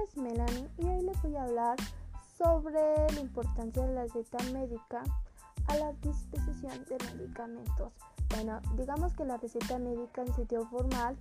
nombre 0.00 0.08
es 0.08 0.16
Melanie 0.16 0.70
y 0.78 0.84
hoy 0.86 1.02
les 1.02 1.22
voy 1.22 1.36
a 1.36 1.42
hablar 1.42 1.76
sobre 2.38 2.80
la 3.12 3.20
importancia 3.20 3.84
de 3.84 3.94
la 3.94 4.02
receta 4.02 4.38
médica 4.52 5.02
a 5.66 5.76
la 5.76 5.92
disposición 5.94 6.84
de 6.84 6.96
medicamentos. 7.12 7.92
Bueno, 8.30 8.60
digamos 8.76 9.12
que 9.14 9.24
la 9.24 9.36
receta 9.36 9.78
médica 9.78 10.22
en 10.22 10.34
sitio 10.34 10.66
formal 10.68 11.16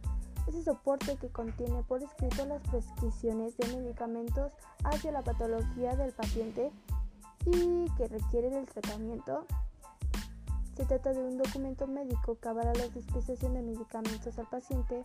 es 0.47 0.55
el 0.55 0.63
soporte 0.63 1.17
que 1.17 1.29
contiene 1.29 1.83
por 1.83 2.03
escrito 2.03 2.45
las 2.45 2.61
prescripciones 2.69 3.57
de 3.57 3.67
medicamentos 3.75 4.51
hacia 4.83 5.11
la 5.11 5.23
patología 5.23 5.95
del 5.95 6.13
paciente 6.13 6.71
y 7.45 7.89
que 7.97 8.07
requieren 8.07 8.53
el 8.53 8.65
tratamiento. 8.65 9.45
Se 10.75 10.85
trata 10.85 11.11
de 11.11 11.19
un 11.19 11.37
documento 11.37 11.87
médico 11.87 12.37
que 12.39 12.47
avala 12.47 12.73
la 12.73 12.87
dispensación 12.87 13.55
de 13.55 13.61
medicamentos 13.61 14.39
al 14.39 14.47
paciente 14.47 15.03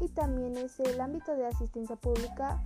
y 0.00 0.08
también 0.08 0.56
es 0.56 0.80
el 0.80 1.00
ámbito 1.00 1.34
de 1.34 1.46
asistencia 1.46 1.96
pública 1.96 2.60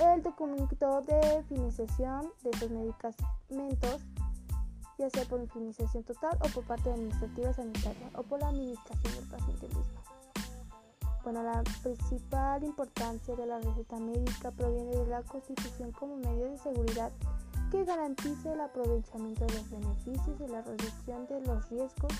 el 0.00 0.22
documento 0.22 1.02
de 1.02 1.44
finalización 1.48 2.30
de 2.42 2.50
esos 2.50 2.70
medicamentos, 2.70 4.02
ya 4.98 5.10
sea 5.10 5.24
por 5.24 5.46
finalización 5.48 6.02
total 6.04 6.38
o 6.40 6.48
por 6.48 6.64
parte 6.64 6.90
administrativa 6.90 7.52
sanitaria 7.52 8.10
o 8.14 8.22
por 8.22 8.40
la 8.40 8.48
administración 8.48 9.14
del 9.14 9.28
paciente 9.28 9.68
mismo. 9.68 10.02
Bueno, 11.22 11.42
la 11.42 11.62
principal 11.82 12.64
importancia 12.64 13.34
de 13.34 13.46
la 13.46 13.58
receta 13.58 13.98
médica 13.98 14.50
proviene 14.50 14.96
de 14.96 15.06
la 15.06 15.22
Constitución 15.22 15.90
como 15.92 16.16
medio 16.16 16.50
de 16.50 16.58
seguridad 16.58 17.12
que 17.70 17.84
garantice 17.84 18.52
el 18.52 18.60
aprovechamiento 18.60 19.46
de 19.46 19.54
los 19.54 19.70
beneficios 19.70 20.40
y 20.40 20.48
la 20.48 20.62
reducción 20.62 21.26
de 21.26 21.40
los 21.40 21.68
riesgos 21.70 22.12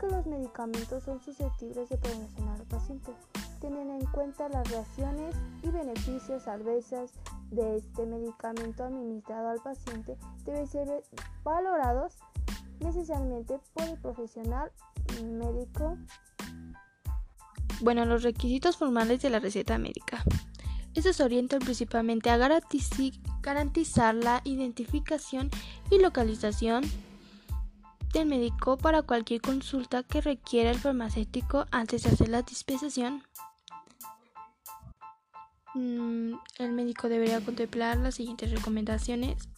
que 0.00 0.06
los 0.08 0.26
medicamentos 0.26 1.04
son 1.04 1.20
susceptibles 1.20 1.88
de 1.88 1.98
proporcionar 1.98 2.60
al 2.60 2.66
paciente 2.66 3.12
teniendo 3.60 3.94
en 3.94 4.06
cuenta 4.06 4.48
las 4.48 4.68
reacciones 4.70 5.34
y 5.62 5.70
beneficios 5.70 6.46
adversas 6.48 7.12
de 7.50 7.76
este 7.76 8.06
medicamento 8.06 8.84
administrado 8.84 9.50
al 9.50 9.60
paciente 9.60 10.16
deben 10.44 10.66
ser 10.66 11.04
valorados 11.42 12.14
necesariamente 12.80 13.58
por 13.74 13.88
el 13.88 13.98
profesional 13.98 14.70
médico. 15.22 15.96
Bueno, 17.80 18.04
los 18.04 18.22
requisitos 18.22 18.76
formales 18.76 19.22
de 19.22 19.30
la 19.30 19.38
receta 19.38 19.78
médica. 19.78 20.22
Estos 20.94 21.20
orientan 21.20 21.60
principalmente 21.60 22.28
a 22.30 22.36
garantizar 22.36 24.14
la 24.14 24.40
identificación 24.44 25.50
y 25.90 26.00
localización 26.00 26.82
del 28.12 28.26
médico 28.26 28.76
para 28.76 29.02
cualquier 29.02 29.40
consulta 29.40 30.02
que 30.02 30.20
requiera 30.20 30.70
el 30.70 30.78
farmacéutico 30.78 31.66
antes 31.70 32.02
de 32.02 32.10
hacer 32.10 32.28
la 32.28 32.42
dispensación 32.42 33.22
Mm, 35.74 36.34
el 36.58 36.72
médico 36.72 37.08
debería 37.08 37.40
contemplar 37.40 37.98
las 37.98 38.16
siguientes 38.16 38.50
recomendaciones. 38.50 39.48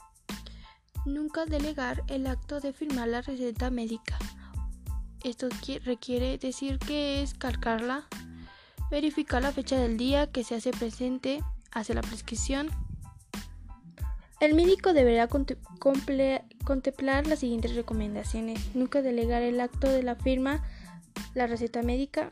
Nunca 1.07 1.47
delegar 1.47 2.05
el 2.09 2.27
acto 2.27 2.61
de 2.61 2.75
firmar 2.75 3.09
la 3.09 3.23
receta 3.23 3.71
médica. 3.71 4.19
Esto 5.25 5.49
requiere 5.85 6.37
decir 6.37 6.79
que 6.79 7.23
es 7.23 7.33
calcarla, 7.33 8.07
verificar 8.91 9.43
la 9.43 9.53
fecha 9.53 9.79
del 9.79 9.97
día 9.97 10.31
que 10.31 10.45
se 10.45 10.57
hace 10.57 10.73
presente 10.73 11.43
hacia 11.73 11.95
la 11.95 12.03
prescripción. 12.03 12.69
El 14.41 14.55
médico 14.55 14.95
deberá 14.95 15.29
contemplar 15.29 17.27
las 17.27 17.41
siguientes 17.41 17.75
recomendaciones. 17.75 18.75
Nunca 18.75 19.03
delegar 19.03 19.43
el 19.43 19.61
acto 19.61 19.87
de 19.87 20.03
la 20.03 20.17
firma, 20.17 20.65
la 21.35 21.47
receta 21.47 21.83
médica, 21.83 22.31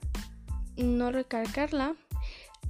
no 0.78 1.12
recalcarla, 1.12 1.96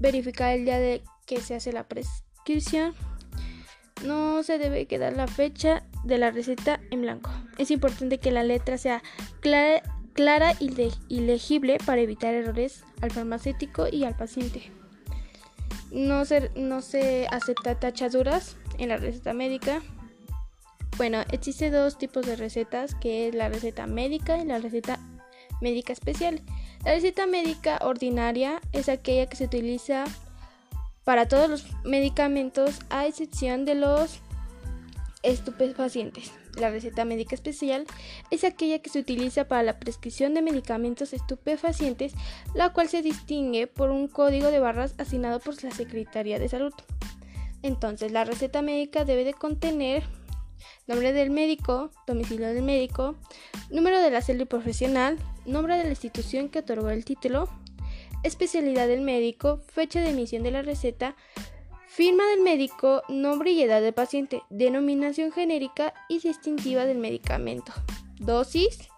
verificar 0.00 0.56
el 0.56 0.64
día 0.64 0.80
de 0.80 1.04
que 1.24 1.40
se 1.40 1.54
hace 1.54 1.72
la 1.72 1.84
prescripción. 1.84 2.94
No 4.04 4.42
se 4.42 4.58
debe 4.58 4.86
quedar 4.86 5.16
la 5.16 5.28
fecha 5.28 5.84
de 6.02 6.18
la 6.18 6.32
receta 6.32 6.80
en 6.90 7.02
blanco. 7.02 7.30
Es 7.58 7.70
importante 7.70 8.18
que 8.18 8.32
la 8.32 8.42
letra 8.42 8.76
sea 8.76 9.04
clara, 9.40 9.82
y, 10.58 11.20
legible 11.20 11.78
para 11.86 12.00
evitar 12.00 12.34
errores 12.34 12.82
al 13.00 13.12
farmacéutico 13.12 13.86
y 13.86 14.02
al 14.02 14.16
paciente. 14.16 14.72
No 15.92 16.24
se, 16.24 16.50
no 16.56 16.82
se 16.82 17.28
acepta 17.30 17.78
tachaduras 17.78 18.56
en 18.78 18.88
la 18.88 18.96
receta 18.96 19.34
médica. 19.34 19.82
Bueno, 20.96 21.22
existe 21.30 21.70
dos 21.70 21.98
tipos 21.98 22.26
de 22.26 22.36
recetas, 22.36 22.94
que 22.94 23.28
es 23.28 23.34
la 23.34 23.48
receta 23.48 23.86
médica 23.86 24.38
y 24.38 24.44
la 24.44 24.58
receta 24.58 24.98
médica 25.60 25.92
especial. 25.92 26.40
La 26.84 26.92
receta 26.92 27.26
médica 27.26 27.78
ordinaria 27.82 28.60
es 28.72 28.88
aquella 28.88 29.26
que 29.26 29.36
se 29.36 29.44
utiliza 29.44 30.04
para 31.04 31.26
todos 31.26 31.48
los 31.48 31.66
medicamentos 31.84 32.80
a 32.90 33.06
excepción 33.06 33.64
de 33.64 33.74
los 33.74 34.20
estupefacientes. 35.22 36.32
La 36.56 36.70
receta 36.70 37.04
médica 37.04 37.34
especial 37.34 37.86
es 38.30 38.44
aquella 38.44 38.80
que 38.80 38.90
se 38.90 38.98
utiliza 38.98 39.46
para 39.46 39.62
la 39.62 39.78
prescripción 39.78 40.34
de 40.34 40.42
medicamentos 40.42 41.12
estupefacientes, 41.12 42.14
la 42.54 42.72
cual 42.72 42.88
se 42.88 43.02
distingue 43.02 43.66
por 43.66 43.90
un 43.90 44.08
código 44.08 44.50
de 44.50 44.58
barras 44.58 44.94
asignado 44.98 45.40
por 45.40 45.62
la 45.62 45.70
Secretaría 45.70 46.38
de 46.38 46.48
Salud. 46.48 46.72
Entonces, 47.62 48.12
la 48.12 48.24
receta 48.24 48.62
médica 48.62 49.04
debe 49.04 49.24
de 49.24 49.34
contener 49.34 50.04
nombre 50.86 51.12
del 51.12 51.30
médico, 51.30 51.90
domicilio 52.06 52.48
del 52.48 52.62
médico, 52.62 53.16
número 53.70 54.00
de 54.00 54.10
la 54.10 54.22
célula 54.22 54.46
profesional, 54.46 55.18
nombre 55.46 55.76
de 55.76 55.84
la 55.84 55.90
institución 55.90 56.48
que 56.48 56.60
otorgó 56.60 56.90
el 56.90 57.04
título, 57.04 57.48
especialidad 58.22 58.88
del 58.88 59.02
médico, 59.02 59.60
fecha 59.68 60.00
de 60.00 60.10
emisión 60.10 60.42
de 60.42 60.50
la 60.50 60.62
receta, 60.62 61.14
firma 61.86 62.24
del 62.26 62.40
médico, 62.40 63.02
nombre 63.08 63.50
y 63.50 63.62
edad 63.62 63.80
del 63.80 63.92
paciente, 63.92 64.42
denominación 64.50 65.32
genérica 65.32 65.94
y 66.08 66.18
distintiva 66.20 66.84
del 66.84 66.98
medicamento, 66.98 67.72
dosis, 68.18 68.88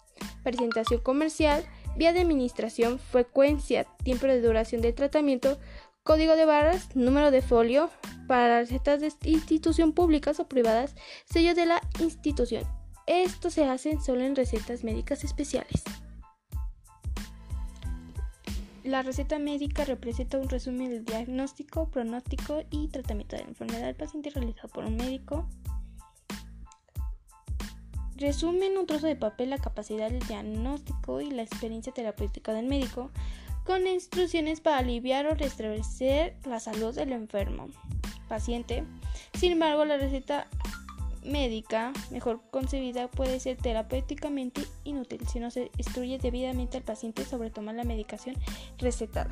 presentación 0.43 1.01
comercial, 1.01 1.65
vía 1.97 2.13
de 2.13 2.21
administración, 2.21 2.99
frecuencia, 2.99 3.85
tiempo 4.05 4.27
de 4.27 4.41
duración 4.41 4.81
del 4.81 4.95
tratamiento, 4.95 5.59
código 6.03 6.37
de 6.37 6.45
barras, 6.45 6.95
número 6.95 7.31
de 7.31 7.43
folio, 7.43 7.91
para 8.27 8.61
recetas 8.61 9.01
de 9.01 9.13
institución 9.25 9.93
públicas 9.93 10.41
o 10.41 10.49
privadas, 10.49 10.95
sello 11.25 11.55
de 11.55 11.67
la 11.67 11.81
institución. 11.99 12.65
Esto 13.07 13.51
se 13.51 13.65
hace 13.65 14.01
solo 14.01 14.23
en 14.23 14.37
recetas 14.37 14.85
médicas 14.85 15.25
especiales. 15.25 15.83
La 18.85 19.03
receta 19.03 19.39
médica 19.39 19.85
representa 19.85 20.39
un 20.39 20.49
resumen 20.49 20.91
del 20.91 21.05
diagnóstico, 21.05 21.91
pronóstico 21.91 22.63
y 22.71 22.89
tratamiento 22.89 23.37
de 23.37 23.43
la 23.43 23.49
enfermedad 23.49 23.87
del 23.87 23.95
paciente 23.95 24.31
realizado 24.31 24.69
por 24.69 24.85
un 24.85 24.97
médico. 24.97 25.47
Resume 28.17 28.67
en 28.67 28.79
un 28.79 28.87
trozo 28.87 29.07
de 29.07 29.17
papel 29.17 29.51
la 29.51 29.59
capacidad 29.59 30.11
del 30.11 30.27
diagnóstico 30.27 31.21
y 31.21 31.31
la 31.31 31.43
experiencia 31.43 31.93
terapéutica 31.93 32.53
del 32.53 32.67
médico, 32.67 33.11
con 33.65 33.87
instrucciones 33.87 34.61
para 34.61 34.79
aliviar 34.79 35.27
o 35.27 35.35
restablecer 35.35 36.37
la 36.45 36.61
salud 36.61 36.95
del 36.95 37.13
enfermo 37.13 37.69
paciente. 38.29 38.85
Sin 39.35 39.53
embargo, 39.53 39.85
la 39.85 39.97
receta 39.97 40.47
médica 41.25 41.93
mejor 42.11 42.41
concebida 42.51 43.09
puede 43.09 43.41
ser 43.41 43.57
terapéuticamente 43.57 44.63
inútil 44.85 45.27
si 45.29 45.39
no 45.39 45.51
se 45.51 45.71
instruye 45.77 46.19
debidamente 46.19 46.79
al 46.79 46.83
paciente 46.83 47.25
sobre 47.25 47.51
tomar 47.51 47.75
la 47.75 47.85
medicación 47.85 48.37
recetada. 48.79 49.31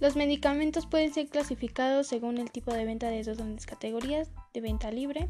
Los 0.00 0.14
medicamentos 0.14 0.86
pueden 0.86 1.12
ser 1.12 1.28
clasificados 1.28 2.06
según 2.06 2.38
el 2.38 2.52
tipo 2.52 2.72
de 2.72 2.84
venta 2.84 3.08
de 3.08 3.24
dos 3.24 3.38
grandes 3.38 3.66
categorías 3.66 4.30
de 4.54 4.60
venta 4.60 4.92
libre. 4.92 5.28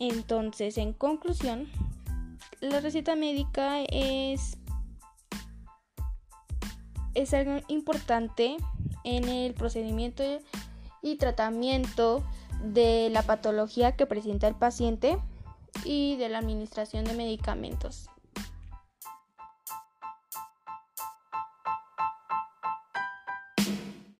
Entonces, 0.00 0.78
en 0.78 0.92
conclusión, 0.92 1.68
la 2.60 2.80
receta 2.80 3.14
médica 3.14 3.82
es, 3.84 4.58
es 7.14 7.32
algo 7.34 7.60
importante 7.68 8.56
en 9.04 9.28
el 9.28 9.54
procedimiento 9.54 10.24
y 11.00 11.16
tratamiento 11.16 12.24
de 12.64 13.10
la 13.10 13.22
patología 13.22 13.92
que 13.92 14.06
presenta 14.06 14.48
el 14.48 14.56
paciente 14.56 15.18
y 15.84 16.16
de 16.16 16.28
la 16.28 16.38
administración 16.38 17.04
de 17.04 17.14
medicamentos. 17.14 18.08